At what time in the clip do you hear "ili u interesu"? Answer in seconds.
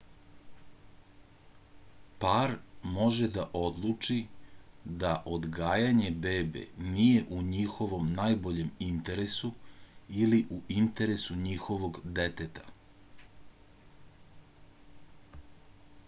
10.25-11.39